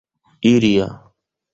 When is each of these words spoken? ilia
ilia 0.51 0.89